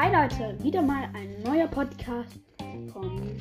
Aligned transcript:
Hi 0.00 0.12
Leute, 0.14 0.56
wieder 0.62 0.80
mal 0.80 1.10
ein 1.12 1.42
neuer 1.42 1.66
Podcast 1.66 2.38
von 2.92 3.36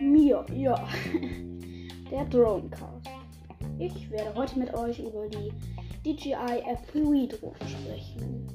mir, 0.00 0.44
ja, 0.52 0.74
der 2.10 2.24
Dronecast. 2.24 3.08
Ich 3.78 4.10
werde 4.10 4.34
heute 4.34 4.58
mit 4.58 4.74
euch 4.74 4.98
über 4.98 5.28
die 5.28 5.52
DJI 6.04 6.64
FPV 6.74 7.28
Drohne 7.28 7.68
sprechen. 7.68 8.48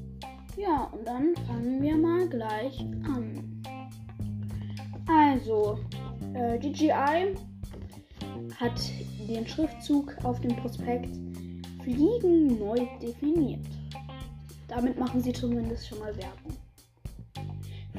Ja, 0.58 0.92
und 0.92 1.08
dann 1.08 1.34
fangen 1.48 1.82
wir 1.82 1.96
mal 1.96 2.28
gleich 2.28 2.78
an. 3.06 3.64
Also, 5.08 5.80
äh, 6.34 6.60
DJI 6.60 7.34
hat 8.58 8.82
den 9.30 9.48
Schriftzug 9.48 10.18
auf 10.26 10.42
dem 10.42 10.54
Prospekt 10.58 11.16
Fliegen 11.82 12.60
neu 12.60 12.86
definiert. 13.02 13.66
Damit 14.68 15.00
machen 15.00 15.22
sie 15.22 15.32
zumindest 15.32 15.88
schon 15.88 16.00
mal 16.00 16.14
Werbung. 16.18 16.61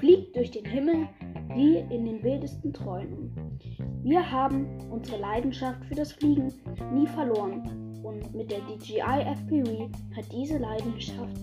Fliegt 0.02 0.34
durch 0.34 0.50
den 0.50 0.64
Himmel 0.64 1.06
wie 1.54 1.76
in 1.94 2.04
den 2.04 2.24
wildesten 2.24 2.72
Träumen. 2.72 3.32
Wir 4.02 4.32
haben 4.32 4.66
unsere 4.90 5.20
Leidenschaft 5.20 5.84
für 5.84 5.94
das 5.94 6.10
Fliegen 6.10 6.52
nie 6.92 7.06
verloren 7.06 8.00
und 8.02 8.34
mit 8.34 8.50
der 8.50 8.58
DJI 8.62 9.00
FPV 9.00 9.88
hat 10.16 10.24
diese 10.32 10.58
Leidenschaft 10.58 11.36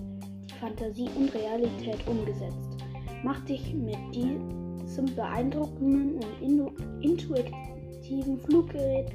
die 0.50 0.54
Fantasie 0.60 1.08
und 1.16 1.34
Realität 1.34 2.06
umgesetzt. 2.06 2.84
Mach 3.24 3.40
dich 3.46 3.74
mit 3.74 3.98
diesem 4.14 5.06
beeindruckenden 5.16 6.16
und 6.16 7.02
intuitiven 7.02 8.40
Fluggerät 8.40 9.10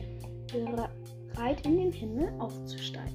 bereit 0.51 1.67
in 1.67 1.77
den 1.77 1.93
Himmel 1.93 2.33
aufzusteigen. 2.39 3.13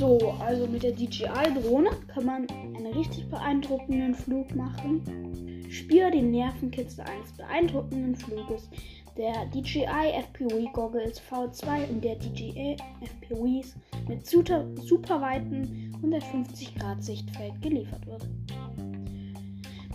So, 0.00 0.16
also 0.40 0.66
mit 0.66 0.82
der 0.82 0.92
DJI-Drohne 0.92 1.90
kann 2.08 2.24
man 2.24 2.46
einen 2.48 2.86
richtig 2.86 3.28
beeindruckenden 3.28 4.14
Flug 4.14 4.54
machen. 4.54 5.66
Spüre 5.68 6.10
den 6.10 6.30
Nervenkitzel 6.30 7.04
eines 7.04 7.30
beeindruckenden 7.36 8.16
Fluges 8.16 8.70
der 9.18 9.44
DJI 9.54 10.22
FPV 10.22 10.72
Goggles 10.72 11.20
V2 11.30 11.90
und 11.90 12.02
der 12.02 12.16
DJI 12.16 12.78
FPVs 13.02 13.74
mit 14.08 14.26
super, 14.26 14.64
super 14.76 15.20
weiten 15.20 15.92
150 15.96 16.76
Grad 16.76 17.04
Sichtfeld 17.04 17.60
geliefert 17.60 18.06
wird. 18.06 18.26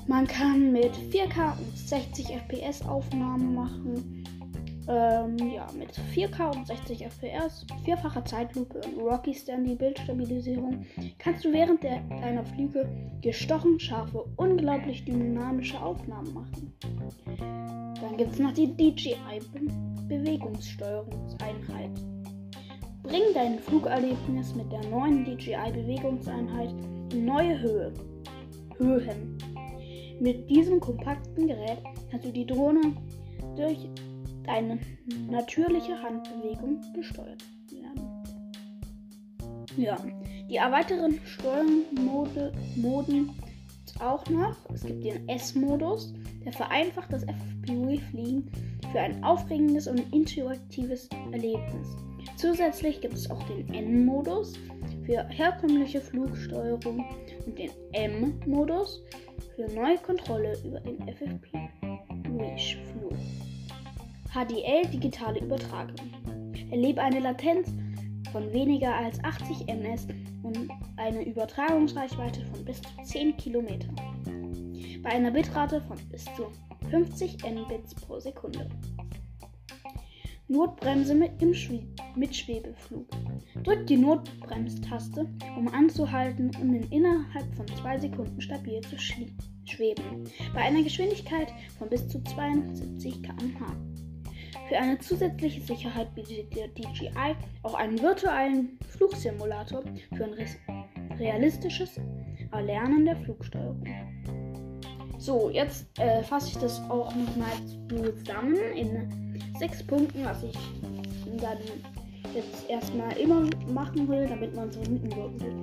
Man 0.05 0.27
kann 0.27 0.71
mit 0.71 0.91
4K 1.11 1.57
und 1.57 1.75
60 1.75 2.27
FPS 2.27 2.85
Aufnahmen 2.85 3.55
machen 3.55 4.23
ähm, 4.87 5.37
ja, 5.37 5.67
mit 5.77 5.91
4K 6.13 6.55
und 6.55 6.67
60 6.67 7.05
FPS, 7.05 7.65
vierfacher 7.83 8.23
Zeitlupe 8.25 8.79
und 8.79 9.01
Rocky 9.01 9.33
Stanley 9.33 9.75
Bildstabilisierung 9.75 10.85
kannst 11.17 11.45
du 11.45 11.51
während 11.51 11.83
der, 11.83 12.01
deiner 12.21 12.45
Flüge 12.45 12.87
gestochen 13.21 13.79
scharfe, 13.79 14.25
unglaublich 14.37 15.03
dynamische 15.05 15.81
Aufnahmen 15.81 16.33
machen. 16.33 16.73
Dann 18.01 18.17
gibt 18.17 18.33
es 18.33 18.39
noch 18.39 18.53
die 18.53 18.75
DJI 18.75 19.39
Be 19.53 19.61
Bewegungssteuerungseinheit. 20.07 21.89
Bring 23.01 23.23
dein 23.33 23.57
Flugerlebnis 23.57 24.53
mit 24.53 24.71
der 24.71 24.85
neuen 24.89 25.25
DJI 25.25 25.71
Bewegungseinheit 25.73 26.69
in 27.11 27.25
neue 27.25 27.59
Höhe. 27.59 27.93
Höhen. 28.77 29.37
Mit 30.19 30.49
diesem 30.49 30.79
kompakten 30.79 31.47
Gerät 31.47 31.79
kannst 32.11 32.25
du 32.25 32.31
die 32.31 32.45
Drohne 32.45 32.93
durch 33.55 33.89
deine 34.47 34.79
natürliche 35.29 36.01
Handbewegung 36.01 36.81
gesteuert 36.93 37.43
werden. 37.71 38.23
Ja, 39.77 39.97
die 40.49 40.55
erweiterten 40.55 41.19
Steuermoden 41.25 43.31
auch 43.99 44.27
noch. 44.29 44.55
Es 44.73 44.83
gibt 44.83 45.03
den 45.03 45.27
S-Modus, 45.29 46.13
der 46.43 46.53
vereinfacht 46.53 47.11
das 47.11 47.23
FPV-Fliegen 47.23 48.49
für 48.91 48.99
ein 48.99 49.23
aufregendes 49.23 49.87
und 49.87 50.13
intuitives 50.13 51.09
Erlebnis. 51.31 51.95
Zusätzlich 52.37 53.01
gibt 53.01 53.13
es 53.13 53.29
auch 53.29 53.41
den 53.47 53.73
N-Modus 53.73 54.53
für 55.05 55.27
herkömmliche 55.29 56.01
Flugsteuerung 56.01 57.05
und 57.45 57.57
den 57.57 57.71
M-Modus 57.93 59.03
für 59.55 59.67
neue 59.73 59.97
Kontrolle 59.97 60.57
über 60.65 60.79
den 60.81 60.97
FFP-Flug. 61.07 63.13
HDL 64.35 64.85
digitale 64.91 65.39
Übertragung. 65.39 65.95
Erlebe 66.69 67.01
eine 67.01 67.21
Latenz 67.21 67.69
von 68.33 68.51
weniger 68.51 68.93
als 68.93 69.23
80 69.23 69.69
ms 69.69 70.07
und 70.43 70.69
eine 70.97 71.23
Übertragungsreichweite 71.23 72.45
von 72.47 72.65
bis 72.65 72.81
zu 72.81 72.89
10 73.03 73.37
km. 73.37 73.67
Bei 75.01 75.11
einer 75.11 75.31
Bitrate 75.31 75.79
von 75.79 75.97
bis 76.09 76.25
zu 76.35 76.47
50 76.89 77.37
Mbits 77.49 77.95
pro 77.95 78.19
Sekunde. 78.19 78.67
Notbremse 80.49 81.15
mit, 81.15 81.41
im 81.41 81.53
Schwe 81.53 81.79
mit 82.17 82.35
Schwebeflug. 82.35 83.07
Drück 83.63 83.87
die 83.87 83.95
Notbremstaste, 83.95 85.29
um 85.57 85.69
anzuhalten 85.69 86.51
und 86.61 86.75
in 86.75 86.91
innerhalb 86.91 87.55
von 87.55 87.67
2 87.67 87.99
Sekunden 87.99 88.41
stabil 88.41 88.81
zu 88.81 88.97
schweben. 88.99 90.25
Bei 90.53 90.59
einer 90.59 90.83
Geschwindigkeit 90.83 91.53
von 91.79 91.87
bis 91.89 92.05
zu 92.09 92.21
72 92.21 93.23
km/h. 93.23 94.04
Für 94.67 94.77
eine 94.77 94.97
zusätzliche 94.99 95.61
Sicherheit 95.61 96.13
bietet 96.15 96.55
der 96.55 96.67
DJI 96.69 97.35
auch 97.63 97.75
einen 97.75 98.01
virtuellen 98.01 98.79
Flugsimulator 98.89 99.83
für 100.15 100.25
ein 100.25 100.33
realistisches 101.19 101.99
Erlernen 102.51 103.05
der 103.05 103.15
Flugsteuerung. 103.17 103.83
So, 105.17 105.49
jetzt 105.49 105.87
äh, 105.99 106.21
fasse 106.23 106.49
ich 106.49 106.57
das 106.57 106.79
auch 106.89 107.13
nochmal 107.15 107.53
zusammen 108.23 108.57
in 108.75 109.41
sechs 109.57 109.81
Punkten, 109.81 110.23
was 110.25 110.43
ich 110.43 110.57
dann 111.41 111.57
jetzt 112.33 112.69
erstmal 112.69 113.15
immer 113.17 113.47
machen 113.73 114.07
will, 114.07 114.27
damit 114.27 114.55
man 114.55 114.71
so 114.71 114.81
einen 114.81 114.97
Überblick 115.03 115.53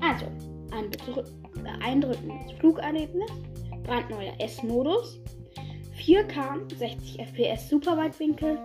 hat. 0.00 0.12
Also, 0.12 0.26
ein 0.72 0.90
beeindruckendes 1.62 2.52
Flugerlebnis, 2.58 3.30
brandneuer 3.84 4.32
S-Modus, 4.38 5.20
4K, 6.04 6.76
60 6.76 7.18
FPS 7.18 7.70
Superweitwinkel, 7.70 8.58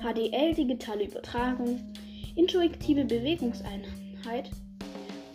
HDL 0.00 0.54
digitale 0.54 1.04
Übertragung, 1.04 1.78
intuitive 2.34 3.04
Bewegungseinheit 3.04 4.50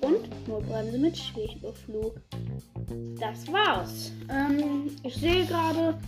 und 0.02 0.48
Notbremse 0.48 0.98
mit 0.98 1.16
Schwebeflug. 1.16 2.20
Das 3.20 3.52
war's. 3.52 4.12
Ähm, 4.32 4.90
ich 5.04 5.14
sehe 5.14 5.46
gerade, 5.46 6.00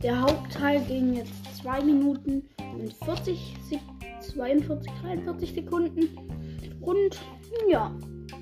der 0.00 0.20
Hauptteil 0.20 0.80
ging 0.84 1.14
jetzt 1.14 1.32
2 1.60 1.82
Minuten 1.82 2.48
und 2.58 2.92
40, 3.04 3.56
42, 4.20 4.92
43 5.02 5.54
Sekunden. 5.54 6.08
Und 6.80 7.18
ja, 7.68 7.92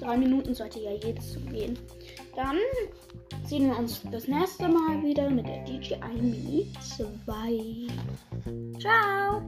3 0.00 0.18
Minuten 0.18 0.54
sollte 0.54 0.80
ja 0.80 0.92
jetzt 0.92 1.38
gehen. 1.50 1.78
Dann 2.34 2.58
sehen 3.46 3.70
wir 3.70 3.78
uns 3.78 4.02
das 4.10 4.26
nächste 4.26 4.68
Mal 4.68 5.02
wieder 5.02 5.30
mit 5.30 5.46
der 5.46 5.64
DJI 5.64 6.20
Mini 6.20 6.72
2. 6.80 7.86
Ciao! 8.80 9.42